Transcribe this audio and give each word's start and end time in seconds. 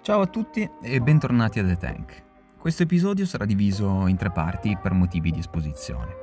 Ciao 0.00 0.20
a 0.20 0.26
tutti 0.26 0.68
e 0.82 1.00
bentornati 1.00 1.60
a 1.60 1.64
The 1.64 1.76
Tank. 1.76 2.24
Questo 2.58 2.82
episodio 2.82 3.24
sarà 3.24 3.44
diviso 3.44 4.08
in 4.08 4.16
tre 4.16 4.32
parti 4.32 4.76
per 4.80 4.92
motivi 4.92 5.30
di 5.30 5.38
esposizione. 5.38 6.14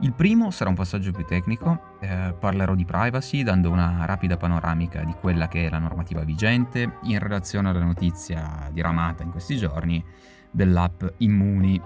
Il 0.00 0.14
primo 0.14 0.50
sarà 0.50 0.70
un 0.70 0.76
passaggio 0.76 1.12
più 1.12 1.26
tecnico, 1.26 1.98
eh, 2.00 2.34
parlerò 2.38 2.74
di 2.74 2.86
privacy 2.86 3.42
dando 3.42 3.70
una 3.70 4.06
rapida 4.06 4.38
panoramica 4.38 5.04
di 5.04 5.12
quella 5.12 5.48
che 5.48 5.66
è 5.66 5.70
la 5.70 5.78
normativa 5.78 6.22
vigente 6.22 6.98
in 7.02 7.18
relazione 7.18 7.68
alla 7.68 7.84
notizia 7.84 8.70
diramata 8.72 9.22
in 9.22 9.30
questi 9.30 9.56
giorni 9.56 10.02
dell'app 10.50 11.04
Immuni 11.18 11.78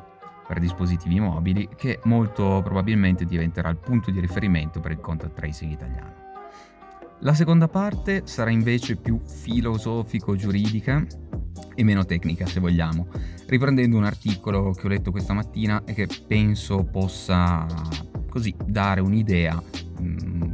per 0.47 0.61
dispositivi 0.61 1.19
mobili 1.19 1.69
che 1.75 1.99
molto 2.05 2.61
probabilmente 2.63 3.25
diventerà 3.25 3.71
il 3.71 3.79
punto 3.79 4.13
di 4.13 4.21
riferimento 4.21 4.79
per 4.79 4.93
il 4.93 5.01
contact 5.01 5.35
tracing 5.35 5.73
italiano. 5.73 6.25
La 7.21 7.33
seconda 7.33 7.69
parte 7.69 8.27
sarà 8.27 8.51
invece 8.51 8.97
più 8.97 9.19
filosofico-giuridica 9.19 11.07
e 11.75 11.85
meno 11.85 12.05
tecnica 12.05 12.47
se 12.47 12.61
vogliamo, 12.61 13.09
riprendendo 13.47 13.97
un 13.97 14.05
articolo 14.05 14.73
che 14.73 14.87
ho 14.87 14.89
letto 14.89 15.11
questa 15.11 15.33
mattina 15.33 15.83
e 15.85 15.95
che 15.95 16.09
penso 16.27 16.85
possa 16.85 17.67
così 18.29 18.55
dare 18.65 19.01
un'idea, 19.01 19.63
mh, 20.01 20.05
mm, 20.05 20.53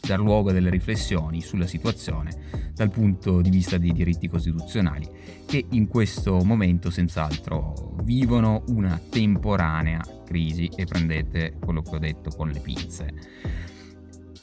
dar 0.00 0.18
luogo 0.18 0.50
a 0.50 0.52
delle 0.52 0.70
riflessioni 0.70 1.40
sulla 1.40 1.66
situazione 1.66 2.70
dal 2.74 2.90
punto 2.90 3.40
di 3.40 3.50
vista 3.50 3.78
dei 3.78 3.92
diritti 3.92 4.28
costituzionali, 4.28 5.08
che 5.46 5.64
in 5.70 5.86
questo 5.86 6.42
momento 6.42 6.90
senz'altro 6.90 7.96
vivono 8.02 8.64
una 8.68 9.00
temporanea 9.10 10.00
crisi 10.24 10.68
e 10.74 10.84
prendete 10.84 11.56
quello 11.60 11.82
che 11.82 11.96
ho 11.96 11.98
detto 11.98 12.30
con 12.30 12.48
le 12.48 12.60
pinze 12.60 13.14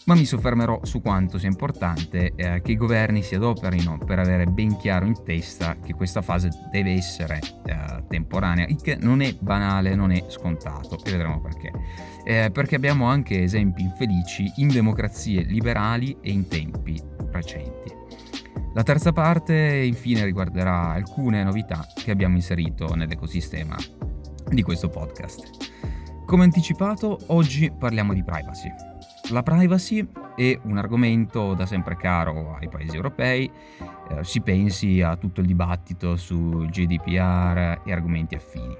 ma 0.05 0.15
mi 0.15 0.25
soffermerò 0.25 0.79
su 0.83 1.01
quanto 1.01 1.37
sia 1.37 1.49
importante 1.49 2.33
eh, 2.35 2.61
che 2.61 2.71
i 2.71 2.77
governi 2.77 3.21
si 3.21 3.35
adoperino 3.35 3.97
per 3.97 4.19
avere 4.19 4.45
ben 4.45 4.77
chiaro 4.77 5.05
in 5.05 5.23
testa 5.23 5.77
che 5.83 5.93
questa 5.93 6.21
fase 6.21 6.49
deve 6.71 6.93
essere 6.93 7.39
eh, 7.65 8.03
temporanea, 8.07 8.65
il 8.67 8.81
che 8.81 8.95
non 8.95 9.21
è 9.21 9.35
banale, 9.39 9.95
non 9.95 10.11
è 10.11 10.25
scontato, 10.29 10.97
e 11.03 11.11
vedremo 11.11 11.41
perché. 11.41 11.71
Eh, 12.23 12.49
perché 12.51 12.75
abbiamo 12.75 13.05
anche 13.05 13.43
esempi 13.43 13.83
infelici 13.83 14.51
in 14.57 14.69
democrazie 14.69 15.43
liberali 15.43 16.17
e 16.21 16.31
in 16.31 16.47
tempi 16.47 17.01
recenti. 17.31 17.97
La 18.73 18.83
terza 18.83 19.11
parte 19.11 19.55
infine 19.55 20.23
riguarderà 20.23 20.91
alcune 20.91 21.43
novità 21.43 21.85
che 21.95 22.11
abbiamo 22.11 22.35
inserito 22.35 22.93
nell'ecosistema 22.95 23.75
di 24.47 24.61
questo 24.61 24.89
podcast. 24.89 25.67
Come 26.25 26.43
anticipato, 26.43 27.19
oggi 27.27 27.71
parliamo 27.71 28.13
di 28.13 28.23
privacy 28.23 28.88
la 29.31 29.43
privacy 29.43 30.07
è 30.35 30.59
un 30.63 30.77
argomento 30.77 31.53
da 31.53 31.65
sempre 31.65 31.95
caro 31.95 32.55
ai 32.59 32.69
paesi 32.69 32.95
europei, 32.95 33.49
eh, 34.09 34.23
si 34.23 34.41
pensi 34.41 35.01
a 35.01 35.15
tutto 35.17 35.41
il 35.41 35.47
dibattito 35.47 36.15
su 36.15 36.65
GDPR 36.69 37.81
e 37.85 37.91
argomenti 37.91 38.35
affini. 38.35 38.75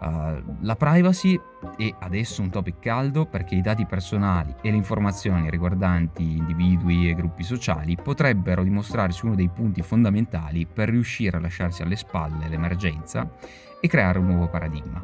Uh, 0.00 0.42
la 0.62 0.74
privacy 0.76 1.40
è 1.76 1.94
adesso 2.00 2.42
un 2.42 2.50
topic 2.50 2.78
caldo 2.80 3.24
perché 3.26 3.54
i 3.54 3.62
dati 3.62 3.86
personali 3.86 4.54
e 4.60 4.70
le 4.70 4.76
informazioni 4.76 5.48
riguardanti 5.48 6.36
individui 6.36 7.08
e 7.08 7.14
gruppi 7.14 7.42
sociali 7.42 7.96
potrebbero 7.96 8.64
dimostrarsi 8.64 9.24
uno 9.24 9.34
dei 9.36 9.48
punti 9.48 9.80
fondamentali 9.82 10.66
per 10.66 10.90
riuscire 10.90 11.36
a 11.36 11.40
lasciarsi 11.40 11.82
alle 11.82 11.96
spalle 11.96 12.48
l'emergenza 12.48 13.30
e 13.80 13.88
creare 13.88 14.18
un 14.18 14.26
nuovo 14.26 14.48
paradigma 14.48 15.00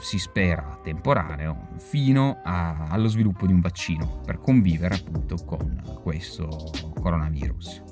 si 0.00 0.18
spera 0.18 0.78
temporaneo, 0.82 1.68
fino 1.78 2.40
a, 2.44 2.86
allo 2.88 3.08
sviluppo 3.08 3.46
di 3.46 3.52
un 3.52 3.60
vaccino 3.60 4.20
per 4.24 4.38
convivere 4.38 4.94
appunto 4.94 5.36
con 5.44 5.82
questo 6.02 6.70
coronavirus. 7.00 7.82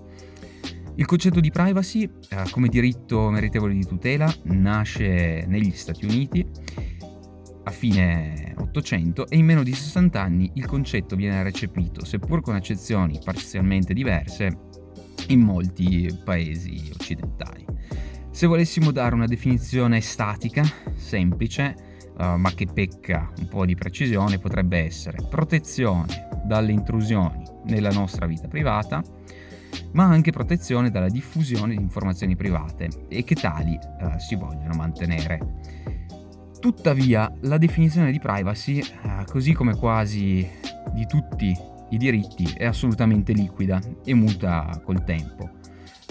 Il 0.96 1.06
concetto 1.06 1.40
di 1.40 1.50
privacy 1.50 2.04
eh, 2.04 2.50
come 2.50 2.68
diritto 2.68 3.28
meritevole 3.28 3.74
di 3.74 3.84
tutela 3.84 4.32
nasce 4.44 5.44
negli 5.46 5.72
Stati 5.72 6.04
Uniti 6.04 6.46
a 7.64 7.70
fine 7.70 8.54
800 8.56 9.28
e 9.28 9.36
in 9.36 9.44
meno 9.44 9.62
di 9.62 9.72
60 9.72 10.20
anni 10.20 10.50
il 10.54 10.66
concetto 10.66 11.16
viene 11.16 11.42
recepito, 11.42 12.04
seppur 12.04 12.40
con 12.40 12.54
accezioni 12.54 13.18
parzialmente 13.24 13.92
diverse, 13.92 14.58
in 15.28 15.40
molti 15.40 16.08
paesi 16.24 16.90
occidentali. 16.92 17.73
Se 18.34 18.48
volessimo 18.48 18.90
dare 18.90 19.14
una 19.14 19.28
definizione 19.28 20.00
statica, 20.00 20.64
semplice, 20.96 21.76
uh, 22.18 22.34
ma 22.34 22.50
che 22.52 22.66
pecca 22.66 23.30
un 23.38 23.46
po' 23.46 23.64
di 23.64 23.76
precisione, 23.76 24.40
potrebbe 24.40 24.78
essere 24.78 25.18
protezione 25.30 26.26
dalle 26.44 26.72
intrusioni 26.72 27.44
nella 27.66 27.90
nostra 27.90 28.26
vita 28.26 28.48
privata, 28.48 29.04
ma 29.92 30.06
anche 30.06 30.32
protezione 30.32 30.90
dalla 30.90 31.08
diffusione 31.08 31.76
di 31.76 31.80
informazioni 31.80 32.34
private 32.34 32.88
e 33.08 33.22
che 33.22 33.36
tali 33.36 33.78
uh, 34.00 34.18
si 34.18 34.34
vogliono 34.34 34.74
mantenere. 34.74 35.38
Tuttavia, 36.58 37.32
la 37.42 37.56
definizione 37.56 38.10
di 38.10 38.18
privacy, 38.18 38.80
uh, 38.80 39.24
così 39.26 39.52
come 39.52 39.76
quasi 39.76 40.44
di 40.92 41.06
tutti 41.06 41.56
i 41.90 41.96
diritti, 41.96 42.52
è 42.56 42.64
assolutamente 42.64 43.32
liquida 43.32 43.80
e 44.04 44.12
muta 44.12 44.80
col 44.82 45.04
tempo. 45.04 45.53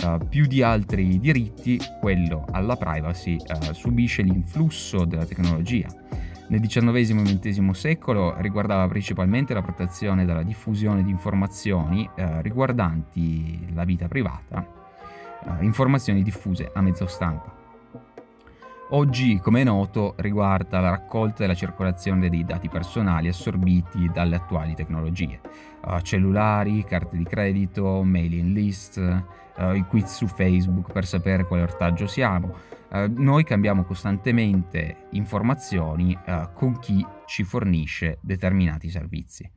Uh, 0.02 0.18
più 0.28 0.46
di 0.46 0.62
altri 0.62 1.20
diritti, 1.20 1.80
quello 2.00 2.46
alla 2.52 2.76
privacy 2.76 3.36
uh, 3.36 3.74
subisce 3.74 4.22
l'influsso 4.22 5.06
della 5.06 5.26
tecnologia. 5.26 5.88
Nel 6.48 6.60
XIX 6.60 7.30
e 7.30 7.40
XX 7.40 7.70
secolo 7.70 8.36
riguardava 8.40 8.88
principalmente 8.88 9.54
la 9.54 9.62
protezione 9.62 10.26
dalla 10.26 10.44
diffusione 10.44 11.04
di 11.04 11.10
informazioni 11.10 12.10
uh, 12.18 12.42
riguardanti 12.42 13.68
la 13.74 13.86
vita 13.86 14.08
privata, 14.08 14.66
informazioni 15.60 16.22
diffuse 16.22 16.70
a 16.74 16.82
mezzo 16.82 17.06
stampa. 17.08 17.63
Oggi, 18.90 19.40
come 19.40 19.62
è 19.62 19.64
noto, 19.64 20.14
riguarda 20.18 20.80
la 20.80 20.90
raccolta 20.90 21.44
e 21.44 21.48
la 21.48 21.56
circolazione 21.56 22.30
dei 22.30 22.44
dati 22.44 22.70
personali 22.70 23.28
assorbiti 23.28 24.10
dalle 24.14 24.36
attuali 24.36 24.76
tecnologie, 24.76 25.40
uh, 25.86 26.00
cellulari, 26.02 26.84
carte 26.84 27.18
di 27.18 27.24
credito, 27.24 28.04
mailing 28.04 28.54
list, 28.54 28.98
uh, 29.58 29.74
i 29.74 29.84
quiz 29.88 30.14
su 30.14 30.28
Facebook 30.28 30.92
per 30.92 31.06
sapere 31.06 31.46
quale 31.46 31.64
ortaggio 31.64 32.08
siamo. 32.08 32.56
Uh, 32.92 33.06
noi 33.08 33.44
cambiamo 33.46 33.84
costantemente 33.84 35.08
informazioni 35.12 36.16
con 36.54 36.78
chi 36.78 37.04
ci 37.26 37.44
fornisce 37.44 38.20
determinati 38.22 38.90
servizi. 38.90 39.50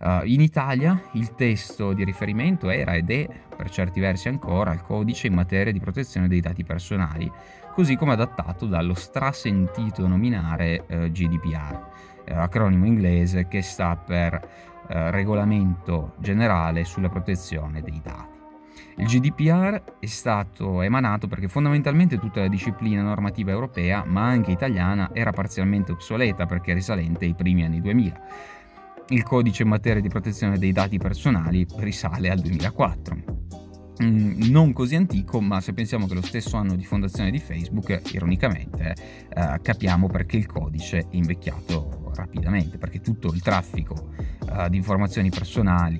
Uh, 0.00 0.20
in 0.26 0.40
Italia 0.40 1.02
il 1.14 1.34
testo 1.34 1.92
di 1.92 2.04
riferimento 2.04 2.70
era 2.70 2.94
ed 2.94 3.10
è, 3.10 3.28
per 3.56 3.68
certi 3.68 3.98
versi 3.98 4.28
ancora, 4.28 4.72
il 4.72 4.80
codice 4.82 5.26
in 5.26 5.34
materia 5.34 5.72
di 5.72 5.80
protezione 5.80 6.28
dei 6.28 6.40
dati 6.40 6.62
personali, 6.62 7.28
così 7.74 7.96
come 7.96 8.12
adattato 8.12 8.66
dallo 8.66 8.94
strasentito 8.94 10.06
nominare 10.06 10.84
uh, 10.88 10.96
GDPR, 11.10 11.74
uh, 11.74 12.32
acronimo 12.34 12.86
inglese 12.86 13.48
che 13.48 13.60
sta 13.62 13.96
per 13.96 14.66
Regolamento 14.88 16.14
Generale 16.16 16.84
sulla 16.84 17.10
protezione 17.10 17.82
dei 17.82 18.00
dati. 18.02 18.38
Il 18.96 19.06
GDPR 19.06 19.98
è 19.98 20.06
stato 20.06 20.80
emanato 20.80 21.26
perché 21.26 21.46
fondamentalmente 21.46 22.18
tutta 22.18 22.40
la 22.40 22.48
disciplina 22.48 23.02
normativa 23.02 23.50
europea, 23.50 24.04
ma 24.06 24.22
anche 24.24 24.50
italiana, 24.50 25.10
era 25.12 25.30
parzialmente 25.30 25.92
obsoleta 25.92 26.46
perché 26.46 26.72
risalente 26.72 27.26
ai 27.26 27.34
primi 27.34 27.64
anni 27.64 27.82
2000 27.82 28.20
il 29.08 29.22
codice 29.22 29.62
in 29.62 29.68
materia 29.68 30.00
di 30.00 30.08
protezione 30.08 30.58
dei 30.58 30.72
dati 30.72 30.98
personali 30.98 31.66
risale 31.76 32.30
al 32.30 32.40
2004. 32.40 33.36
Mm, 34.02 34.42
non 34.50 34.72
così 34.72 34.94
antico, 34.94 35.40
ma 35.40 35.60
se 35.60 35.72
pensiamo 35.72 36.06
che 36.06 36.14
lo 36.14 36.22
stesso 36.22 36.56
anno 36.56 36.76
di 36.76 36.84
fondazione 36.84 37.30
di 37.30 37.38
Facebook, 37.38 38.00
ironicamente, 38.12 38.94
eh, 39.28 39.58
capiamo 39.60 40.08
perché 40.08 40.36
il 40.36 40.46
codice 40.46 40.98
è 40.98 41.06
invecchiato 41.10 42.12
rapidamente, 42.14 42.78
perché 42.78 43.00
tutto 43.00 43.32
il 43.32 43.42
traffico 43.42 44.10
eh, 44.52 44.68
di 44.70 44.76
informazioni 44.76 45.30
personali 45.30 45.98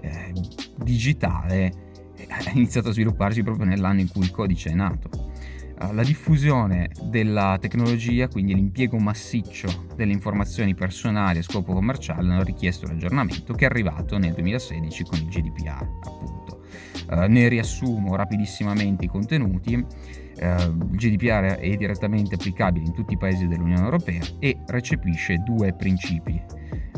eh, 0.00 0.32
digitale 0.76 1.72
eh, 2.16 2.26
ha 2.28 2.50
iniziato 2.52 2.90
a 2.90 2.92
svilupparsi 2.92 3.42
proprio 3.42 3.66
nell'anno 3.66 4.00
in 4.00 4.08
cui 4.08 4.22
il 4.22 4.30
codice 4.30 4.70
è 4.70 4.74
nato. 4.74 5.30
Eh, 5.80 5.92
la 5.92 6.02
diffusione 6.02 6.90
della 7.04 7.56
tecnologia, 7.60 8.28
quindi 8.28 8.54
l'impiego 8.54 8.98
massiccio 8.98 9.86
delle 9.96 10.12
informazioni 10.12 10.74
personali 10.74 11.38
a 11.38 11.42
scopo 11.42 11.72
commerciale, 11.72 12.32
hanno 12.32 12.42
richiesto 12.42 12.86
l'aggiornamento 12.86 13.54
che 13.54 13.64
è 13.64 13.68
arrivato 13.68 14.18
nel 14.18 14.32
2016 14.32 15.04
con 15.04 15.18
il 15.18 15.28
GDPR, 15.28 15.86
appunto. 16.04 16.60
Uh, 17.08 17.26
ne 17.28 17.48
riassumo 17.48 18.16
rapidissimamente 18.16 19.04
i 19.04 19.08
contenuti. 19.08 19.74
Uh, 19.74 20.44
il 20.92 20.96
GDPR 20.96 21.56
è 21.58 21.76
direttamente 21.76 22.36
applicabile 22.36 22.86
in 22.86 22.92
tutti 22.92 23.14
i 23.14 23.18
paesi 23.18 23.46
dell'Unione 23.46 23.84
Europea 23.84 24.22
e 24.38 24.58
recepisce 24.68 25.36
due 25.44 25.74
principi 25.74 26.40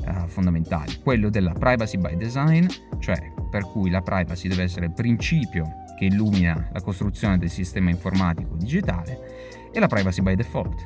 uh, 0.06 0.28
fondamentali, 0.28 1.00
quello 1.02 1.30
della 1.30 1.52
privacy 1.52 1.98
by 1.98 2.16
design, 2.16 2.66
cioè 3.00 3.32
per 3.50 3.64
cui 3.64 3.90
la 3.90 4.02
privacy 4.02 4.48
deve 4.48 4.62
essere 4.62 4.86
il 4.86 4.92
principio 4.92 5.83
che 5.96 6.06
illumina 6.06 6.68
la 6.72 6.80
costruzione 6.80 7.38
del 7.38 7.50
sistema 7.50 7.90
informatico 7.90 8.56
digitale, 8.56 9.70
e 9.72 9.80
la 9.80 9.88
privacy 9.88 10.22
by 10.22 10.36
default, 10.36 10.84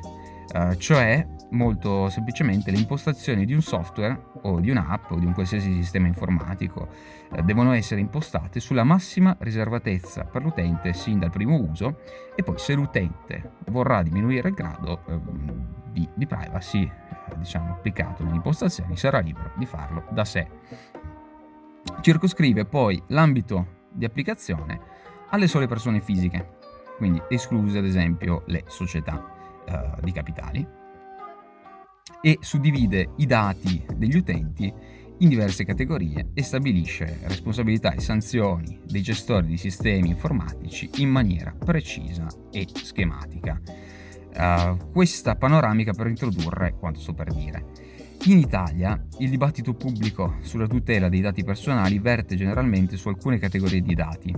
uh, 0.55 0.75
cioè 0.75 1.25
molto 1.51 2.09
semplicemente 2.09 2.71
l'impostazione 2.71 3.45
di 3.45 3.53
un 3.53 3.61
software 3.61 4.19
o 4.41 4.59
di 4.59 4.69
un'app 4.69 5.11
o 5.11 5.19
di 5.19 5.25
un 5.25 5.33
qualsiasi 5.33 5.73
sistema 5.73 6.07
informatico 6.07 6.89
eh, 7.31 7.41
devono 7.41 7.71
essere 7.71 8.01
impostate 8.01 8.59
sulla 8.59 8.83
massima 8.83 9.35
riservatezza 9.39 10.25
per 10.25 10.43
l'utente 10.43 10.93
sin 10.93 11.19
dal 11.19 11.31
primo 11.31 11.55
uso 11.55 12.01
e 12.35 12.43
poi 12.43 12.57
se 12.57 12.73
l'utente 12.73 13.53
vorrà 13.67 14.03
diminuire 14.03 14.49
il 14.49 14.53
grado 14.53 15.01
eh, 15.07 15.19
di, 15.91 16.07
di, 16.13 16.27
privacy 16.27 16.83
eh, 16.83 17.37
diciamo, 17.37 17.71
applicato 17.73 18.23
nelle 18.23 18.35
impostazioni 18.35 18.95
sarà 18.95 19.19
libero 19.19 19.51
di 19.55 19.65
farlo 19.65 20.05
da 20.11 20.25
sé. 20.25 20.47
Circoscrive 22.01 22.65
poi 22.65 23.01
l'ambito 23.07 23.77
di 23.91 24.05
applicazione 24.05 24.97
alle 25.29 25.47
sole 25.47 25.67
persone 25.67 26.01
fisiche, 26.01 26.57
quindi 26.97 27.21
escluse 27.29 27.77
ad 27.77 27.85
esempio 27.85 28.43
le 28.47 28.63
società 28.67 29.23
eh, 29.65 30.01
di 30.01 30.11
capitali, 30.11 30.67
e 32.21 32.37
suddivide 32.41 33.11
i 33.17 33.25
dati 33.25 33.85
degli 33.95 34.17
utenti 34.17 34.73
in 35.21 35.29
diverse 35.29 35.65
categorie 35.65 36.29
e 36.33 36.43
stabilisce 36.43 37.19
responsabilità 37.23 37.93
e 37.93 37.99
sanzioni 37.99 38.79
dei 38.85 39.01
gestori 39.01 39.47
di 39.47 39.57
sistemi 39.57 40.09
informatici 40.09 40.89
in 40.97 41.09
maniera 41.09 41.53
precisa 41.53 42.27
e 42.51 42.67
schematica. 42.71 43.59
Uh, 44.31 44.91
questa 44.91 45.35
panoramica 45.35 45.91
per 45.91 46.07
introdurre 46.07 46.75
quanto 46.79 46.99
sto 46.99 47.13
per 47.13 47.33
dire. 47.33 47.65
In 48.25 48.37
Italia 48.37 49.01
il 49.19 49.29
dibattito 49.29 49.73
pubblico 49.73 50.35
sulla 50.41 50.67
tutela 50.67 51.09
dei 51.09 51.21
dati 51.21 51.43
personali 51.43 51.99
verte 51.99 52.35
generalmente 52.35 52.95
su 52.95 53.09
alcune 53.09 53.39
categorie 53.39 53.81
di 53.81 53.95
dati, 53.95 54.33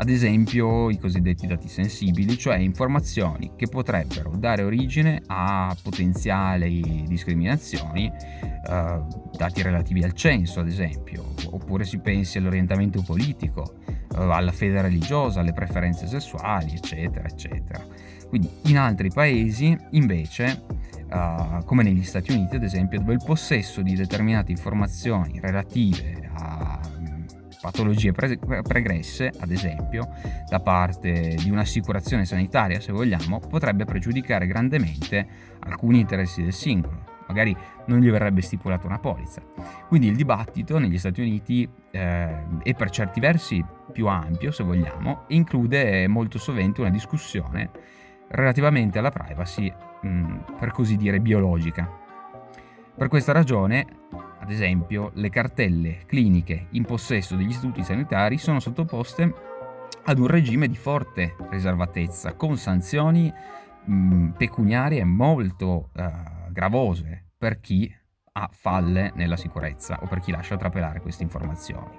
ad 0.00 0.08
esempio 0.08 0.90
i 0.90 0.98
cosiddetti 0.98 1.48
dati 1.48 1.68
sensibili, 1.68 2.38
cioè 2.38 2.56
informazioni 2.56 3.52
che 3.56 3.66
potrebbero 3.66 4.30
dare 4.36 4.62
origine 4.62 5.20
a 5.26 5.74
potenziali 5.82 7.04
discriminazioni, 7.08 8.06
eh, 8.06 9.00
dati 9.36 9.62
relativi 9.62 10.04
al 10.04 10.12
censo 10.12 10.60
ad 10.60 10.68
esempio, 10.68 11.34
oppure 11.50 11.84
si 11.84 11.98
pensi 11.98 12.38
all'orientamento 12.38 13.02
politico, 13.02 13.74
eh, 13.88 13.96
alla 14.16 14.52
fede 14.52 14.80
religiosa, 14.82 15.40
alle 15.40 15.52
preferenze 15.52 16.06
sessuali, 16.06 16.74
eccetera, 16.74 17.26
eccetera. 17.26 17.84
Quindi 18.28 18.48
in 18.66 18.78
altri 18.78 19.10
paesi 19.10 19.76
invece, 19.92 20.62
uh, 21.10 21.64
come 21.64 21.82
negli 21.82 22.04
Stati 22.04 22.32
Uniti 22.32 22.56
ad 22.56 22.62
esempio, 22.62 23.00
dove 23.00 23.14
il 23.14 23.22
possesso 23.24 23.80
di 23.80 23.94
determinate 23.94 24.52
informazioni 24.52 25.40
relative 25.40 26.30
a 26.34 26.67
patologie 27.60 28.12
pre- 28.12 28.38
pregresse, 28.62 29.32
ad 29.38 29.50
esempio, 29.50 30.08
da 30.48 30.60
parte 30.60 31.34
di 31.36 31.50
un'assicurazione 31.50 32.24
sanitaria, 32.24 32.80
se 32.80 32.92
vogliamo, 32.92 33.40
potrebbe 33.40 33.84
pregiudicare 33.84 34.46
grandemente 34.46 35.26
alcuni 35.60 36.00
interessi 36.00 36.42
del 36.42 36.52
singolo. 36.52 37.16
Magari 37.26 37.54
non 37.86 38.00
gli 38.00 38.10
verrebbe 38.10 38.40
stipulata 38.40 38.86
una 38.86 38.98
polizza. 38.98 39.42
Quindi 39.86 40.08
il 40.08 40.16
dibattito 40.16 40.78
negli 40.78 40.98
Stati 40.98 41.20
Uniti 41.20 41.68
eh, 41.90 42.44
è 42.62 42.74
per 42.74 42.88
certi 42.90 43.20
versi 43.20 43.62
più 43.92 44.06
ampio, 44.06 44.50
se 44.50 44.64
vogliamo, 44.64 45.24
e 45.28 45.34
include 45.34 46.08
molto 46.08 46.38
sovente 46.38 46.80
una 46.80 46.90
discussione 46.90 47.70
relativamente 48.28 48.98
alla 48.98 49.10
privacy, 49.10 49.70
mh, 50.02 50.08
mm, 50.08 50.36
per 50.58 50.70
così 50.72 50.96
dire, 50.96 51.20
biologica. 51.20 51.97
Per 52.98 53.08
questa 53.08 53.32
ragione 53.32 53.86
ad 54.48 54.54
esempio, 54.54 55.10
le 55.16 55.28
cartelle 55.28 56.06
cliniche 56.06 56.68
in 56.70 56.86
possesso 56.86 57.36
degli 57.36 57.50
istituti 57.50 57.84
sanitari 57.84 58.38
sono 58.38 58.60
sottoposte 58.60 59.34
ad 60.04 60.18
un 60.18 60.26
regime 60.26 60.68
di 60.68 60.74
forte 60.74 61.36
riservatezza, 61.50 62.32
con 62.32 62.56
sanzioni 62.56 63.30
mh, 63.84 64.30
pecuniarie 64.38 65.04
molto 65.04 65.90
uh, 65.94 66.50
gravose 66.50 67.26
per 67.36 67.60
chi 67.60 67.94
ha 68.32 68.48
falle 68.50 69.12
nella 69.16 69.36
sicurezza 69.36 69.98
o 70.00 70.06
per 70.06 70.20
chi 70.20 70.30
lascia 70.30 70.56
trapelare 70.56 71.02
queste 71.02 71.24
informazioni. 71.24 71.94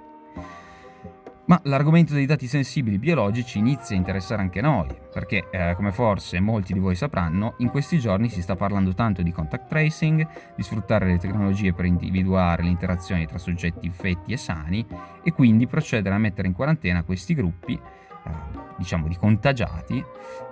Ma 1.50 1.60
l'argomento 1.64 2.14
dei 2.14 2.26
dati 2.26 2.46
sensibili 2.46 2.96
biologici 2.96 3.58
inizia 3.58 3.96
a 3.96 3.98
interessare 3.98 4.40
anche 4.40 4.60
noi, 4.60 4.86
perché, 5.12 5.48
eh, 5.50 5.74
come 5.74 5.90
forse 5.90 6.38
molti 6.38 6.72
di 6.72 6.78
voi 6.78 6.94
sapranno, 6.94 7.54
in 7.56 7.70
questi 7.70 7.98
giorni 7.98 8.28
si 8.28 8.40
sta 8.40 8.54
parlando 8.54 8.94
tanto 8.94 9.20
di 9.20 9.32
contact 9.32 9.66
tracing, 9.66 10.28
di 10.54 10.62
sfruttare 10.62 11.06
le 11.06 11.18
tecnologie 11.18 11.72
per 11.72 11.86
individuare 11.86 12.62
le 12.62 12.68
interazioni 12.68 13.26
tra 13.26 13.38
soggetti 13.38 13.84
infetti 13.84 14.32
e 14.32 14.36
sani 14.36 14.86
e 15.24 15.32
quindi 15.32 15.66
procedere 15.66 16.14
a 16.14 16.18
mettere 16.18 16.46
in 16.46 16.54
quarantena 16.54 17.02
questi 17.02 17.34
gruppi 17.34 17.72
eh, 17.72 18.30
diciamo 18.76 19.08
di 19.08 19.16
contagiati 19.16 19.98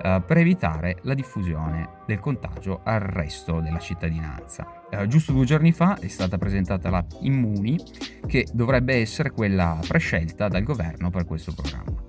eh, 0.03 0.23
per 0.27 0.37
evitare 0.37 0.99
la 1.03 1.15
diffusione 1.15 2.01
del 2.07 2.19
contagio 2.19 2.81
al 2.83 2.99
resto 2.99 3.61
della 3.61 3.79
cittadinanza. 3.79 4.78
Eh, 4.91 5.07
giusto 5.07 5.33
due 5.33 5.45
giorni 5.45 5.73
fa 5.73 5.99
è 5.99 6.09
stata 6.09 6.39
presentata 6.39 6.89
l'app 6.89 7.11
Immuni 7.21 7.79
che 8.27 8.47
dovrebbe 8.53 8.95
essere 8.95 9.31
quella 9.31 9.79
prescelta 9.87 10.49
dal 10.49 10.63
governo 10.63 11.11
per 11.11 11.25
questo 11.25 11.53
programma. 11.53 12.05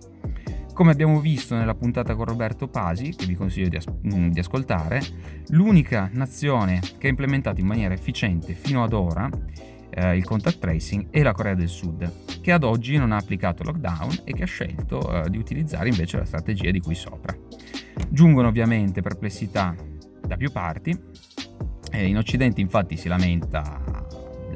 Come 0.74 0.92
abbiamo 0.92 1.20
visto 1.20 1.56
nella 1.56 1.76
puntata 1.76 2.16
con 2.16 2.24
Roberto 2.24 2.70
Pasi, 2.70 3.14
che 3.14 3.26
vi 3.26 3.36
consiglio 3.36 3.68
di, 3.68 3.76
as- 3.76 3.86
mm, 3.90 4.30
di 4.30 4.40
ascoltare, 4.40 5.02
l'unica 5.50 6.10
nazione 6.14 6.80
che 6.98 7.08
ha 7.08 7.10
implementato 7.10 7.60
in 7.60 7.68
maniera 7.68 7.94
efficiente 7.94 8.54
fino 8.54 8.82
ad 8.82 8.94
ora 8.94 9.30
eh, 9.90 10.16
il 10.16 10.24
contact 10.24 10.60
tracing 10.60 11.10
è 11.10 11.22
la 11.22 11.34
Corea 11.34 11.56
del 11.56 11.68
Sud, 11.68 12.40
che 12.42 12.54
ad 12.54 12.64
oggi 12.64 12.96
non 12.96 13.12
ha 13.12 13.18
applicato 13.18 13.64
lockdown 13.64 14.22
e 14.24 14.32
che 14.32 14.44
ha 14.44 14.48
scelto 14.48 15.26
eh, 15.26 15.30
di 15.30 15.38
utilizzare 15.38 15.90
invece 15.90 16.18
la 16.18 16.26
strategia 16.26 16.72
di 16.72 16.80
cui 16.80 16.96
sopra. 16.96 17.36
Giungono 18.08 18.48
ovviamente 18.48 19.02
perplessità 19.02 19.76
da 20.26 20.38
più 20.38 20.52
parti. 20.52 20.98
Eh, 21.92 22.08
in 22.08 22.18
Occidente 22.18 22.62
infatti 22.62 22.98
si 22.98 23.08
lamenta 23.08 23.82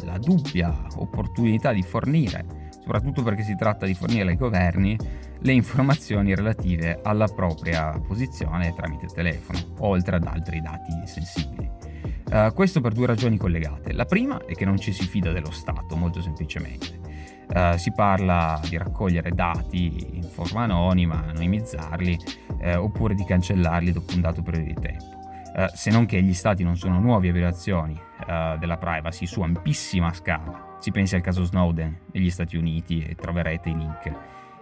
la 0.03 0.17
dubbia 0.17 0.85
opportunità 0.95 1.71
di 1.71 1.81
fornire, 1.81 2.69
soprattutto 2.71 3.23
perché 3.23 3.43
si 3.43 3.55
tratta 3.55 3.85
di 3.85 3.93
fornire 3.93 4.29
ai 4.29 4.37
governi, 4.37 4.97
le 5.39 5.51
informazioni 5.51 6.35
relative 6.35 6.99
alla 7.03 7.27
propria 7.27 7.99
posizione 7.99 8.73
tramite 8.73 9.07
telefono, 9.07 9.59
oltre 9.79 10.15
ad 10.15 10.25
altri 10.25 10.61
dati 10.61 10.91
sensibili. 11.05 11.69
Uh, 12.31 12.51
questo 12.53 12.81
per 12.81 12.93
due 12.93 13.05
ragioni 13.05 13.37
collegate. 13.37 13.93
La 13.93 14.05
prima 14.05 14.43
è 14.45 14.53
che 14.53 14.65
non 14.65 14.77
ci 14.77 14.91
si 14.91 15.05
fida 15.05 15.31
dello 15.31 15.51
Stato, 15.51 15.95
molto 15.95 16.21
semplicemente. 16.21 16.99
Uh, 17.53 17.77
si 17.77 17.91
parla 17.91 18.59
di 18.67 18.77
raccogliere 18.77 19.31
dati 19.31 20.07
in 20.13 20.23
forma 20.23 20.63
anonima, 20.63 21.25
anonimizzarli, 21.27 22.17
uh, 22.47 22.79
oppure 22.79 23.13
di 23.13 23.23
cancellarli 23.23 23.91
dopo 23.91 24.13
un 24.15 24.21
dato 24.21 24.41
periodo 24.41 24.65
di 24.67 24.81
tempo. 24.81 25.22
Se 25.73 25.91
non 25.91 26.05
che 26.05 26.21
gli 26.21 26.33
stati 26.33 26.63
non 26.63 26.75
sono 26.75 26.99
nuovi 26.99 27.29
a 27.29 27.31
violazioni 27.31 27.99
della 28.59 28.77
privacy 28.77 29.25
su 29.25 29.41
ampissima 29.41 30.13
scala. 30.13 30.75
Si 30.79 30.91
pensi 30.91 31.15
al 31.15 31.21
caso 31.21 31.43
Snowden 31.43 31.99
negli 32.11 32.29
Stati 32.29 32.57
Uniti 32.57 33.03
e 33.03 33.15
troverete 33.15 33.69
i 33.69 33.77
link 33.77 34.11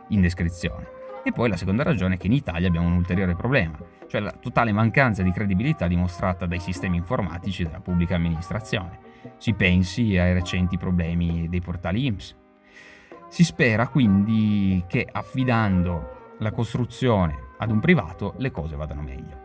in 0.09 0.21
descrizione. 0.21 0.99
E 1.23 1.31
poi 1.31 1.49
la 1.49 1.55
seconda 1.55 1.83
ragione 1.83 2.15
è 2.15 2.17
che 2.17 2.27
in 2.27 2.33
Italia 2.33 2.67
abbiamo 2.67 2.87
un 2.87 2.93
ulteriore 2.93 3.35
problema, 3.35 3.77
cioè 4.07 4.21
la 4.21 4.31
totale 4.31 4.71
mancanza 4.71 5.21
di 5.21 5.31
credibilità 5.31 5.87
dimostrata 5.87 6.47
dai 6.47 6.59
sistemi 6.59 6.97
informatici 6.97 7.63
della 7.63 7.79
pubblica 7.79 8.15
amministrazione. 8.15 8.99
Si 9.37 9.53
pensi 9.53 10.17
ai 10.17 10.33
recenti 10.33 10.77
problemi 10.77 11.47
dei 11.47 11.61
portali 11.61 12.07
IMSS. 12.07 12.35
Si 13.29 13.43
spera 13.43 13.87
quindi 13.87 14.83
che 14.87 15.07
affidando 15.09 16.35
la 16.39 16.51
costruzione 16.51 17.35
ad 17.59 17.69
un 17.69 17.79
privato 17.79 18.33
le 18.37 18.49
cose 18.49 18.75
vadano 18.75 19.03
meglio. 19.03 19.40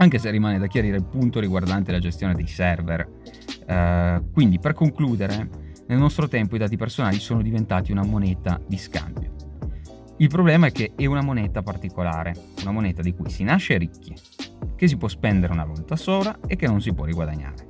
Anche 0.00 0.18
se 0.18 0.30
rimane 0.30 0.58
da 0.58 0.68
chiarire 0.68 0.96
il 0.96 1.04
punto 1.04 1.40
riguardante 1.40 1.90
la 1.90 1.98
gestione 1.98 2.34
dei 2.34 2.46
server. 2.46 3.08
Uh, 3.66 4.30
quindi 4.30 4.60
per 4.60 4.72
concludere, 4.72 5.48
nel 5.88 5.98
nostro 5.98 6.28
tempo 6.28 6.54
i 6.54 6.58
dati 6.58 6.76
personali 6.76 7.18
sono 7.18 7.42
diventati 7.42 7.90
una 7.90 8.04
moneta 8.04 8.60
di 8.64 8.78
scambio. 8.78 9.34
Il 10.18 10.28
problema 10.28 10.68
è 10.68 10.72
che 10.72 10.92
è 10.94 11.04
una 11.06 11.22
moneta 11.22 11.62
particolare, 11.62 12.34
una 12.62 12.70
moneta 12.70 13.02
di 13.02 13.12
cui 13.12 13.28
si 13.28 13.42
nasce 13.42 13.76
ricchi, 13.76 14.14
che 14.76 14.86
si 14.86 14.96
può 14.96 15.08
spendere 15.08 15.52
una 15.52 15.64
volta 15.64 15.96
sola 15.96 16.38
e 16.46 16.54
che 16.54 16.68
non 16.68 16.80
si 16.80 16.94
può 16.94 17.04
riguadagnare. 17.04 17.66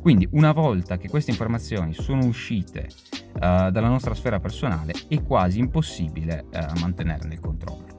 Quindi 0.00 0.26
una 0.32 0.52
volta 0.52 0.96
che 0.96 1.10
queste 1.10 1.30
informazioni 1.30 1.92
sono 1.92 2.24
uscite 2.24 2.88
uh, 3.34 3.70
dalla 3.70 3.88
nostra 3.88 4.14
sfera 4.14 4.40
personale 4.40 4.94
è 5.08 5.22
quasi 5.22 5.58
impossibile 5.58 6.46
uh, 6.50 6.80
mantenerne 6.80 7.34
il 7.34 7.40
controllo. 7.40 7.93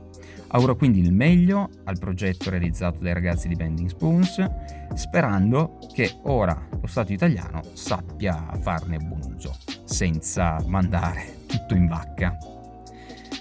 Auguro 0.47 0.75
quindi 0.75 0.99
il 0.99 1.11
meglio 1.11 1.69
al 1.85 1.99
progetto 1.99 2.49
realizzato 2.49 2.99
dai 3.01 3.13
ragazzi 3.13 3.47
di 3.47 3.55
Bending 3.55 3.89
Spoons, 3.89 4.45
sperando 4.93 5.79
che 5.93 6.19
ora 6.23 6.67
lo 6.69 6.87
Stato 6.87 7.11
italiano 7.11 7.61
sappia 7.73 8.47
farne 8.61 8.97
buon 8.97 9.33
uso, 9.35 9.55
senza 9.83 10.63
mandare 10.67 11.43
tutto 11.47 11.75
in 11.75 11.87
vacca. 11.87 12.37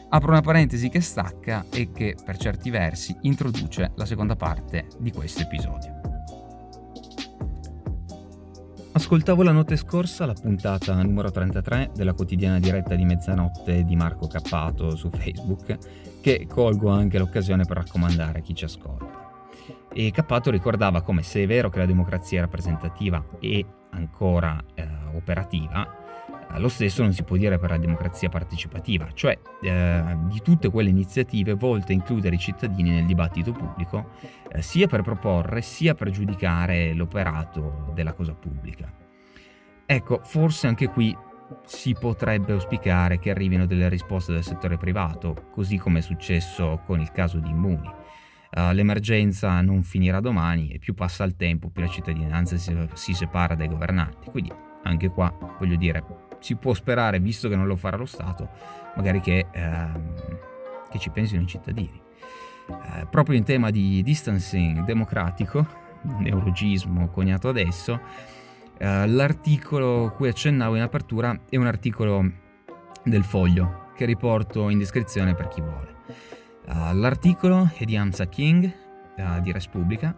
Apro 0.08 0.30
una 0.30 0.40
parentesi 0.40 0.88
che 0.88 1.00
stacca 1.00 1.64
e 1.70 1.90
che 1.92 2.16
per 2.25 2.37
certi 2.37 2.70
versi 2.70 3.16
introduce 3.23 3.92
la 3.96 4.06
seconda 4.06 4.37
parte 4.37 4.87
di 4.99 5.11
questo 5.11 5.42
episodio. 5.42 6.00
Ascoltavo 8.92 9.42
la 9.42 9.50
notte 9.50 9.76
scorsa 9.76 10.25
la 10.25 10.34
puntata 10.34 11.02
numero 11.02 11.32
33 11.32 11.90
della 11.96 12.12
quotidiana 12.12 12.61
diretta 12.61 12.94
di 12.94 13.04
mezzanotte 13.04 13.84
di 13.84 13.96
Marco 13.96 14.28
Cappato 14.28 14.94
su 14.94 15.11
Facebook, 15.11 15.76
che 16.25 16.47
colgo 16.49 16.88
anche 16.88 17.19
l'occasione 17.19 17.66
per 17.66 17.76
raccomandare 17.76 18.38
a 18.38 18.40
chi 18.40 18.54
ci 18.54 18.64
ascolta. 18.64 19.43
E 19.93 20.11
Cappato 20.11 20.50
ricordava 20.50 21.02
come 21.02 21.23
se 21.23 21.43
è 21.43 21.47
vero 21.47 21.69
che 21.69 21.76
la 21.76 21.85
democrazia 21.85 22.40
rappresentativa 22.40 23.23
è 23.38 23.62
ancora 23.90 24.59
eh, 24.73 24.88
operativa, 25.14 25.87
eh, 26.50 26.59
lo 26.59 26.71
stesso 26.71 27.02
non 27.02 27.12
si 27.12 27.25
può 27.25 27.37
dire 27.37 27.59
per 27.59 27.69
la 27.69 27.76
democrazia 27.76 28.31
partecipativa, 28.31 29.07
cioè 29.12 29.38
eh, 29.61 30.02
di 30.31 30.40
tutte 30.40 30.71
quelle 30.71 30.88
iniziative 30.88 31.52
volte 31.52 31.93
a 31.93 31.97
includere 31.97 32.37
i 32.37 32.38
cittadini 32.38 32.88
nel 32.88 33.04
dibattito 33.04 33.52
pubblico, 33.52 34.12
eh, 34.50 34.62
sia 34.62 34.87
per 34.87 35.02
proporre 35.02 35.61
sia 35.61 35.93
per 35.93 36.09
giudicare 36.09 36.95
l'operato 36.95 37.90
della 37.93 38.14
cosa 38.14 38.33
pubblica. 38.33 38.90
Ecco, 39.85 40.21
forse 40.25 40.69
anche 40.69 40.88
qui 40.88 41.14
si 41.65 41.95
potrebbe 41.95 42.53
auspicare 42.53 43.19
che 43.19 43.31
arrivino 43.31 43.67
delle 43.67 43.89
risposte 43.89 44.33
dal 44.33 44.43
settore 44.43 44.77
privato, 44.77 45.49
così 45.51 45.77
come 45.77 45.99
è 45.99 46.03
successo 46.03 46.81
con 46.87 47.01
il 47.01 47.11
caso 47.13 47.39
di 47.39 47.51
Immuni. 47.51 48.03
Uh, 48.57 48.71
l'emergenza 48.73 49.61
non 49.63 49.83
finirà 49.83 50.21
domani 50.21 50.71
e 50.71 50.79
più 50.79 50.95
passa 50.95 51.25
il 51.25 51.35
tempo, 51.35 51.71
più 51.71 51.83
la 51.83 51.89
cittadinanza 51.89 52.57
si, 52.57 52.73
si 52.93 53.13
separa 53.13 53.57
dai 53.57 53.69
governanti. 53.69 54.31
Quindi 54.31 54.53
anche 54.85 55.09
qua, 55.09 55.33
voglio 55.59 55.77
dire, 55.77 56.05
si 56.39 56.55
può 56.57 56.73
sperare, 56.75 57.19
visto 57.19 57.49
che 57.49 57.57
non 57.57 57.67
lo 57.67 57.75
farà 57.75 57.97
lo 57.97 58.07
Stato, 58.07 58.49
magari 58.97 59.21
che, 59.21 59.47
ehm, 59.51 60.15
che 60.91 60.99
ci 60.99 61.11
pensino 61.11 61.43
i 61.43 61.47
cittadini. 61.47 62.01
Eh, 62.69 63.07
proprio 63.11 63.37
in 63.37 63.45
tema 63.45 63.71
di 63.71 64.03
distancing 64.03 64.85
democratico, 64.85 65.67
neologismo 66.21 67.09
coniato 67.09 67.49
adesso, 67.49 68.01
eh, 68.78 69.07
l'articolo 69.07 70.12
cui 70.16 70.28
accennavo 70.28 70.76
in 70.76 70.83
apertura 70.83 71.40
è 71.49 71.57
un 71.57 71.66
articolo 71.66 72.31
del 73.04 73.25
foglio 73.25 73.90
che 73.95 74.04
riporto 74.04 74.69
in 74.69 74.78
descrizione 74.78 75.35
per 75.35 75.49
chi 75.49 75.61
vuole. 75.61 75.93
Uh, 76.66 76.95
l'articolo 76.95 77.71
è 77.76 77.85
di 77.85 77.95
Amsa 77.95 78.26
King 78.26 78.73
uh, 79.16 79.40
di 79.43 79.52
Respubblica 79.52 80.16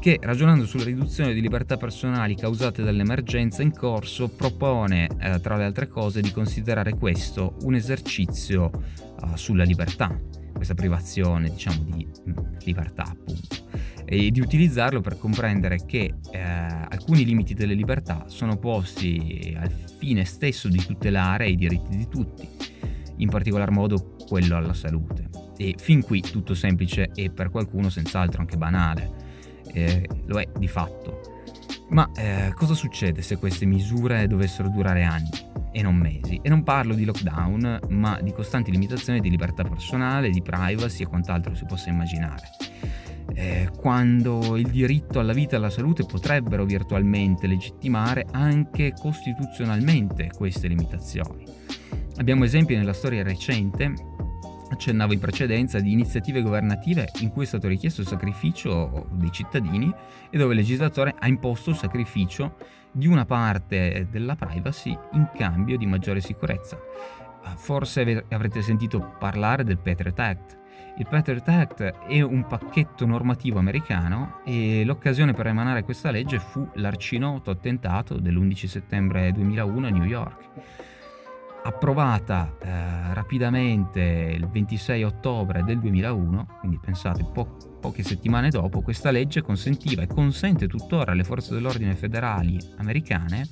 che 0.00 0.18
ragionando 0.20 0.64
sulla 0.64 0.84
riduzione 0.84 1.34
di 1.34 1.40
libertà 1.40 1.76
personali 1.76 2.36
causate 2.36 2.82
dall'emergenza 2.82 3.62
in 3.62 3.72
corso 3.72 4.28
propone, 4.28 5.08
tra 5.40 5.56
le 5.56 5.64
altre 5.64 5.86
cose, 5.86 6.20
di 6.20 6.32
considerare 6.32 6.94
questo 6.94 7.54
un 7.62 7.76
esercizio 7.76 8.70
sulla 9.34 9.62
libertà, 9.62 10.18
questa 10.52 10.74
privazione, 10.74 11.50
diciamo, 11.50 11.84
di 11.84 12.04
mm, 12.04 12.34
libertà, 12.64 13.04
appunto, 13.04 13.65
e 14.08 14.30
di 14.30 14.40
utilizzarlo 14.40 15.00
per 15.00 15.18
comprendere 15.18 15.84
che 15.84 16.14
eh, 16.30 16.40
alcuni 16.40 17.24
limiti 17.24 17.54
delle 17.54 17.74
libertà 17.74 18.24
sono 18.28 18.56
posti 18.56 19.54
al 19.58 19.70
fine 19.98 20.24
stesso 20.24 20.68
di 20.68 20.78
tutelare 20.78 21.48
i 21.48 21.56
diritti 21.56 21.96
di 21.96 22.08
tutti, 22.08 22.48
in 23.16 23.28
particolar 23.28 23.72
modo 23.72 24.14
quello 24.28 24.56
alla 24.56 24.74
salute. 24.74 25.28
E 25.58 25.74
fin 25.76 26.02
qui 26.02 26.20
tutto 26.20 26.54
semplice 26.54 27.10
e 27.14 27.30
per 27.30 27.50
qualcuno 27.50 27.88
senz'altro 27.88 28.40
anche 28.40 28.56
banale 28.56 29.10
eh, 29.72 30.08
lo 30.26 30.38
è 30.38 30.46
di 30.56 30.68
fatto. 30.68 31.42
Ma 31.88 32.10
eh, 32.16 32.52
cosa 32.54 32.74
succede 32.74 33.22
se 33.22 33.36
queste 33.36 33.64
misure 33.64 34.26
dovessero 34.26 34.68
durare 34.68 35.02
anni 35.02 35.30
e 35.72 35.82
non 35.82 35.96
mesi? 35.96 36.38
E 36.42 36.48
non 36.48 36.62
parlo 36.62 36.94
di 36.94 37.04
lockdown, 37.04 37.80
ma 37.90 38.20
di 38.20 38.32
costanti 38.32 38.70
limitazioni 38.70 39.20
di 39.20 39.30
libertà 39.30 39.64
personale, 39.64 40.30
di 40.30 40.42
privacy 40.42 41.02
e 41.02 41.06
quant'altro 41.06 41.54
si 41.54 41.64
possa 41.64 41.90
immaginare. 41.90 42.48
Eh, 43.38 43.68
quando 43.76 44.56
il 44.56 44.70
diritto 44.70 45.18
alla 45.18 45.34
vita 45.34 45.54
e 45.54 45.58
alla 45.58 45.68
salute 45.68 46.06
potrebbero 46.06 46.64
virtualmente 46.64 47.46
legittimare 47.46 48.24
anche 48.30 48.94
costituzionalmente 48.98 50.30
queste 50.34 50.68
limitazioni. 50.68 51.44
Abbiamo 52.16 52.44
esempi 52.44 52.74
nella 52.74 52.94
storia 52.94 53.22
recente 53.22 53.92
accennavo 54.68 55.12
in 55.12 55.18
precedenza, 55.18 55.78
di 55.80 55.92
iniziative 55.92 56.42
governative 56.42 57.10
in 57.20 57.30
cui 57.30 57.44
è 57.44 57.46
stato 57.46 57.68
richiesto 57.68 58.00
il 58.00 58.06
sacrificio 58.06 59.06
dei 59.12 59.30
cittadini 59.30 59.92
e 60.30 60.38
dove 60.38 60.54
il 60.54 60.60
legislatore 60.60 61.14
ha 61.18 61.28
imposto 61.28 61.70
il 61.70 61.76
sacrificio 61.76 62.56
di 62.90 63.06
una 63.06 63.26
parte 63.26 64.08
della 64.10 64.34
privacy 64.34 64.96
in 65.12 65.28
cambio 65.36 65.76
di 65.76 65.86
maggiore 65.86 66.20
sicurezza. 66.20 66.78
Forse 67.56 68.24
avrete 68.30 68.62
sentito 68.62 69.14
parlare 69.18 69.62
del 69.62 69.78
Patriot 69.78 70.18
Act. 70.18 70.58
Il 70.98 71.06
Patriot 71.06 71.46
Act 71.46 71.82
è 71.82 72.22
un 72.22 72.46
pacchetto 72.46 73.04
normativo 73.04 73.58
americano 73.58 74.40
e 74.44 74.82
l'occasione 74.82 75.34
per 75.34 75.46
emanare 75.46 75.82
questa 75.82 76.10
legge 76.10 76.38
fu 76.38 76.66
l'arcinoto 76.76 77.50
attentato 77.50 78.18
dell'11 78.18 78.66
settembre 78.66 79.30
2001 79.32 79.86
a 79.86 79.90
New 79.90 80.04
York. 80.04 80.48
Approvata 81.64 82.56
eh, 82.58 83.12
rapidamente 83.12 84.00
il 84.34 84.48
26 84.48 85.02
ottobre 85.02 85.62
del 85.64 85.80
2001, 85.80 86.46
quindi 86.60 86.78
pensate 86.80 87.24
po- 87.30 87.78
poche 87.78 88.02
settimane 88.02 88.48
dopo, 88.48 88.80
questa 88.80 89.10
legge 89.10 89.42
consentiva 89.42 90.00
e 90.00 90.06
consente 90.06 90.66
tuttora 90.66 91.12
alle 91.12 91.24
forze 91.24 91.52
dell'ordine 91.52 91.94
federali 91.94 92.58
americane 92.78 93.46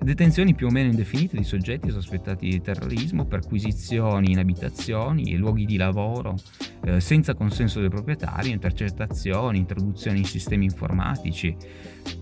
Detenzioni 0.00 0.54
più 0.54 0.68
o 0.68 0.70
meno 0.70 0.88
indefinite 0.88 1.36
di 1.36 1.42
soggetti 1.42 1.90
sospettati 1.90 2.48
di 2.48 2.60
terrorismo, 2.60 3.26
perquisizioni 3.26 4.30
in 4.30 4.38
abitazioni 4.38 5.32
e 5.32 5.36
luoghi 5.36 5.64
di 5.64 5.76
lavoro 5.76 6.36
eh, 6.84 7.00
senza 7.00 7.34
consenso 7.34 7.80
del 7.80 7.90
proprietario, 7.90 8.52
intercettazioni, 8.52 9.58
introduzioni 9.58 10.18
in 10.18 10.24
sistemi 10.24 10.64
informatici 10.66 11.54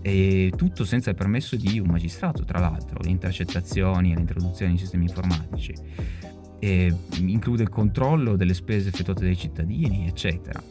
e 0.01 0.51
tutto 0.55 0.85
senza 0.85 1.11
il 1.11 1.15
permesso 1.15 1.55
di 1.55 1.79
un 1.79 1.87
magistrato, 1.87 2.43
tra 2.43 2.59
l'altro, 2.59 2.99
le 3.01 3.09
intercettazioni 3.09 4.11
e 4.11 4.15
le 4.15 4.21
introduzioni 4.21 4.71
in 4.71 4.77
sistemi 4.79 5.05
informatici. 5.05 5.73
E 6.59 6.93
include 7.19 7.61
il 7.61 7.69
controllo 7.69 8.35
delle 8.35 8.55
spese 8.55 8.89
effettuate 8.89 9.23
dai 9.23 9.37
cittadini, 9.37 10.07
eccetera. 10.07 10.61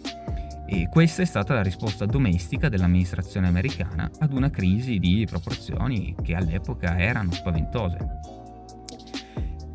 E 0.68 0.88
questa 0.90 1.22
è 1.22 1.24
stata 1.24 1.54
la 1.54 1.62
risposta 1.62 2.06
domestica 2.06 2.68
dell'amministrazione 2.68 3.46
americana 3.46 4.10
ad 4.18 4.32
una 4.32 4.50
crisi 4.50 4.98
di 4.98 5.24
proporzioni 5.24 6.14
che 6.22 6.34
all'epoca 6.34 6.98
erano 6.98 7.30
spaventose. 7.30 7.98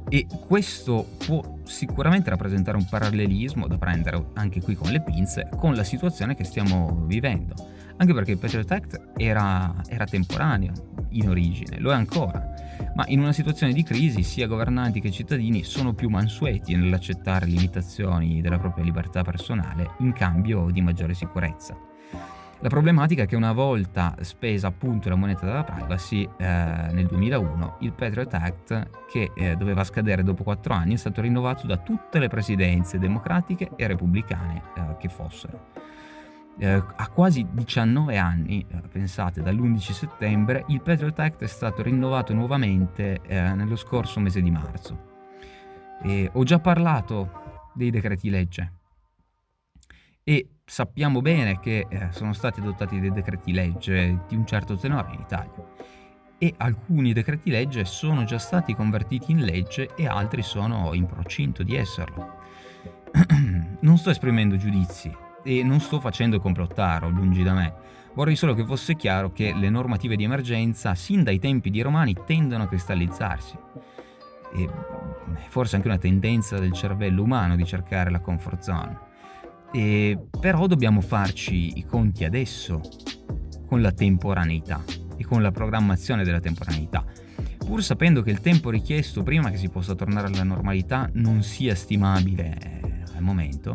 E 0.09 0.27
questo 0.45 1.07
può 1.25 1.59
sicuramente 1.63 2.29
rappresentare 2.29 2.75
un 2.75 2.85
parallelismo 2.85 3.67
da 3.67 3.77
prendere 3.77 4.21
anche 4.33 4.61
qui 4.61 4.75
con 4.75 4.91
le 4.91 5.01
pinze 5.01 5.47
con 5.55 5.73
la 5.73 5.85
situazione 5.85 6.35
che 6.35 6.43
stiamo 6.43 7.05
vivendo, 7.05 7.55
anche 7.95 8.13
perché 8.13 8.31
il 8.31 8.37
Patriot 8.37 8.69
Act 8.71 9.01
era, 9.15 9.73
era 9.87 10.03
temporaneo 10.03 10.73
in 11.11 11.29
origine, 11.29 11.79
lo 11.79 11.91
è 11.91 11.95
ancora, 11.95 12.53
ma 12.95 13.05
in 13.07 13.19
una 13.19 13.31
situazione 13.31 13.73
di 13.73 13.83
crisi 13.83 14.23
sia 14.23 14.47
governanti 14.47 14.99
che 14.99 15.11
cittadini 15.11 15.63
sono 15.63 15.93
più 15.93 16.09
mansueti 16.09 16.75
nell'accettare 16.75 17.45
limitazioni 17.45 18.41
della 18.41 18.59
propria 18.59 18.83
libertà 18.83 19.23
personale 19.23 19.95
in 19.99 20.13
cambio 20.13 20.69
di 20.71 20.81
maggiore 20.81 21.13
sicurezza. 21.13 21.77
La 22.63 22.69
problematica 22.69 23.23
è 23.23 23.25
che 23.25 23.35
una 23.35 23.53
volta 23.53 24.15
spesa 24.21 24.67
appunto 24.67 25.09
la 25.09 25.15
moneta 25.15 25.47
della 25.47 25.63
privacy, 25.63 26.29
eh, 26.37 26.45
nel 26.91 27.07
2001 27.07 27.77
il 27.79 27.91
Patriot 27.91 28.33
Act, 28.35 28.89
che 29.11 29.31
eh, 29.35 29.55
doveva 29.55 29.83
scadere 29.83 30.21
dopo 30.21 30.43
quattro 30.43 30.75
anni, 30.75 30.93
è 30.93 30.97
stato 30.97 31.21
rinnovato 31.21 31.65
da 31.65 31.77
tutte 31.77 32.19
le 32.19 32.27
presidenze 32.27 32.99
democratiche 32.99 33.71
e 33.75 33.87
repubblicane 33.87 34.61
eh, 34.75 34.97
che 34.99 35.09
fossero 35.09 35.69
eh, 36.59 36.73
a 36.73 37.09
quasi 37.09 37.47
19 37.51 38.17
anni, 38.17 38.65
eh, 38.69 38.81
pensate, 38.87 39.41
dall'11 39.41 39.91
settembre, 39.91 40.65
il 40.67 40.81
Patriot 40.81 41.17
Act 41.19 41.43
è 41.43 41.47
stato 41.47 41.81
rinnovato 41.81 42.33
nuovamente 42.33 43.19
eh, 43.23 43.53
nello 43.53 43.75
scorso 43.75 44.19
mese 44.19 44.41
di 44.41 44.51
marzo. 44.51 45.09
E 46.03 46.29
ho 46.33 46.43
già 46.43 46.59
parlato 46.59 47.69
dei 47.73 47.89
decreti 47.89 48.29
legge 48.29 48.73
e 50.23 50.49
sappiamo 50.65 51.21
bene 51.21 51.59
che 51.59 51.87
eh, 51.89 52.07
sono 52.11 52.33
stati 52.33 52.59
adottati 52.59 52.99
dei 52.99 53.11
decreti 53.11 53.53
legge 53.53 54.21
di 54.27 54.35
un 54.35 54.45
certo 54.45 54.77
tenore 54.77 55.13
in 55.13 55.19
Italia 55.19 55.65
e 56.37 56.53
alcuni 56.57 57.13
decreti 57.13 57.49
legge 57.49 57.85
sono 57.85 58.23
già 58.23 58.39
stati 58.39 58.73
convertiti 58.73 59.31
in 59.31 59.41
legge 59.43 59.93
e 59.95 60.07
altri 60.07 60.41
sono 60.41 60.93
in 60.93 61.05
procinto 61.05 61.61
di 61.61 61.75
esserlo. 61.75 62.39
non 63.81 63.97
sto 63.97 64.09
esprimendo 64.09 64.57
giudizi, 64.57 65.15
e 65.43 65.63
non 65.63 65.79
sto 65.79 65.99
facendo 65.99 66.39
complottaro, 66.39 67.09
lungi 67.09 67.43
da 67.43 67.53
me. 67.53 67.73
Vorrei 68.13 68.35
solo 68.35 68.53
che 68.53 68.65
fosse 68.65 68.95
chiaro 68.95 69.31
che 69.31 69.53
le 69.53 69.69
normative 69.69 70.15
di 70.15 70.23
emergenza, 70.23 70.95
sin 70.95 71.23
dai 71.23 71.39
tempi 71.39 71.69
di 71.69 71.81
Romani, 71.81 72.15
tendono 72.25 72.63
a 72.63 72.67
cristallizzarsi. 72.67 73.57
E 74.53 74.69
forse 75.47 75.77
anche 75.77 75.87
una 75.87 75.97
tendenza 75.97 76.59
del 76.59 76.73
cervello 76.73 77.23
umano 77.23 77.55
di 77.55 77.65
cercare 77.65 78.11
la 78.11 78.19
comfort 78.19 78.61
zone. 78.61 78.99
E 79.71 80.17
però 80.39 80.67
dobbiamo 80.67 80.99
farci 80.99 81.77
i 81.77 81.85
conti 81.85 82.25
adesso 82.25 82.81
con 83.65 83.81
la 83.81 83.93
temporaneità 83.93 84.83
e 85.15 85.23
con 85.23 85.41
la 85.41 85.51
programmazione 85.51 86.25
della 86.25 86.41
temporaneità, 86.41 87.05
pur 87.57 87.81
sapendo 87.81 88.21
che 88.21 88.31
il 88.31 88.41
tempo 88.41 88.69
richiesto 88.69 89.23
prima 89.23 89.49
che 89.49 89.55
si 89.55 89.69
possa 89.69 89.95
tornare 89.95 90.27
alla 90.27 90.43
normalità 90.43 91.09
non 91.13 91.41
sia 91.41 91.73
stimabile 91.75 92.57
eh, 92.59 93.03
al 93.15 93.21
momento 93.21 93.73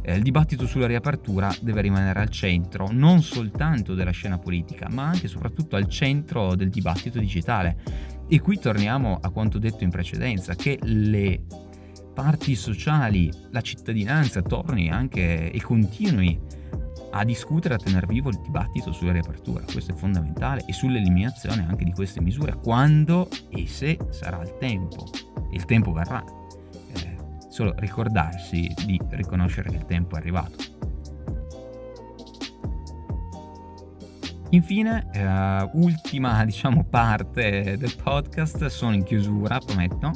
eh, 0.00 0.16
il 0.16 0.22
dibattito 0.22 0.66
sulla 0.66 0.86
riapertura 0.86 1.54
deve 1.60 1.82
rimanere 1.82 2.20
al 2.20 2.30
centro 2.30 2.88
non 2.90 3.22
soltanto 3.22 3.94
della 3.94 4.10
scena 4.10 4.38
politica, 4.38 4.88
ma 4.90 5.04
anche 5.04 5.26
e 5.26 5.28
soprattutto 5.28 5.76
al 5.76 5.88
centro 5.88 6.54
del 6.54 6.70
dibattito 6.70 7.18
digitale. 7.18 7.76
E 8.28 8.40
qui 8.40 8.58
torniamo 8.58 9.18
a 9.20 9.30
quanto 9.30 9.58
detto 9.58 9.84
in 9.84 9.90
precedenza, 9.90 10.54
che 10.54 10.78
le 10.82 11.42
parti 12.14 12.54
sociali, 12.54 13.30
la 13.50 13.60
cittadinanza 13.60 14.42
torni 14.42 14.90
anche 14.90 15.50
e 15.50 15.60
continui 15.60 16.38
a 17.14 17.24
discutere, 17.24 17.74
a 17.74 17.78
tenere 17.78 18.06
vivo 18.06 18.30
il 18.30 18.40
dibattito 18.42 18.92
sulla 18.92 19.12
riapertura. 19.12 19.64
Questo 19.70 19.92
è 19.92 19.94
fondamentale 19.94 20.64
e 20.66 20.72
sull'eliminazione 20.72 21.66
anche 21.68 21.84
di 21.84 21.92
queste 21.92 22.20
misure 22.20 22.54
quando 22.54 23.28
e 23.50 23.66
se 23.66 23.98
sarà 24.10 24.42
il 24.42 24.56
tempo. 24.58 25.10
Il 25.52 25.64
tempo 25.66 25.92
verrà. 25.92 26.41
Solo 27.52 27.74
ricordarsi 27.76 28.66
di 28.86 28.98
riconoscere 29.10 29.68
che 29.68 29.76
il 29.76 29.84
tempo 29.84 30.14
è 30.14 30.18
arrivato. 30.18 30.56
Infine, 34.48 35.06
eh, 35.12 35.68
ultima 35.74 36.42
diciamo, 36.48 36.84
parte 36.84 37.76
del 37.76 37.94
podcast, 38.02 38.64
sono 38.68 38.94
in 38.94 39.02
chiusura, 39.02 39.58
prometto. 39.58 40.12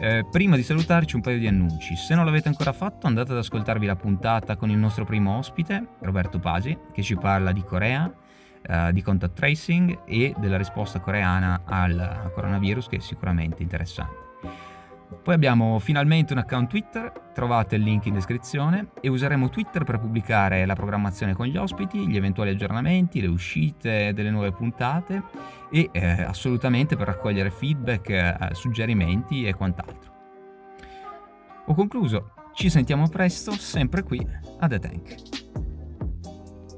Eh, 0.00 0.24
prima 0.30 0.56
di 0.56 0.62
salutarci 0.62 1.16
un 1.16 1.20
paio 1.20 1.38
di 1.38 1.46
annunci. 1.46 1.96
Se 1.96 2.14
non 2.14 2.24
l'avete 2.24 2.48
ancora 2.48 2.72
fatto 2.72 3.06
andate 3.06 3.32
ad 3.32 3.38
ascoltarvi 3.38 3.84
la 3.84 3.96
puntata 3.96 4.56
con 4.56 4.70
il 4.70 4.78
nostro 4.78 5.04
primo 5.04 5.36
ospite, 5.36 5.86
Roberto 6.00 6.38
Pasi, 6.38 6.78
che 6.94 7.02
ci 7.02 7.14
parla 7.14 7.52
di 7.52 7.62
Corea, 7.62 8.10
eh, 8.62 8.90
di 8.94 9.02
contact 9.02 9.34
tracing 9.34 10.04
e 10.06 10.34
della 10.38 10.56
risposta 10.56 10.98
coreana 10.98 11.60
al 11.66 12.30
coronavirus 12.34 12.86
che 12.86 12.96
è 12.96 13.00
sicuramente 13.00 13.62
interessante. 13.62 14.28
Poi 15.22 15.34
abbiamo 15.34 15.78
finalmente 15.78 16.32
un 16.32 16.38
account 16.38 16.68
Twitter, 16.68 17.12
trovate 17.34 17.76
il 17.76 17.82
link 17.82 18.06
in 18.06 18.14
descrizione 18.14 18.90
e 19.00 19.08
useremo 19.08 19.48
Twitter 19.48 19.84
per 19.84 19.98
pubblicare 19.98 20.64
la 20.64 20.74
programmazione 20.74 21.34
con 21.34 21.46
gli 21.46 21.56
ospiti, 21.56 22.08
gli 22.08 22.16
eventuali 22.16 22.50
aggiornamenti, 22.50 23.20
le 23.20 23.26
uscite 23.26 24.12
delle 24.14 24.30
nuove 24.30 24.52
puntate 24.52 25.22
e 25.70 25.90
eh, 25.92 26.22
assolutamente 26.22 26.96
per 26.96 27.08
raccogliere 27.08 27.50
feedback, 27.50 28.08
eh, 28.08 28.36
suggerimenti 28.52 29.44
e 29.44 29.54
quant'altro. 29.54 30.12
Ho 31.66 31.74
concluso, 31.74 32.32
ci 32.54 32.70
sentiamo 32.70 33.08
presto, 33.08 33.52
sempre 33.52 34.02
qui 34.02 34.26
a 34.58 34.66
The 34.66 34.78
Tank. 34.78 35.69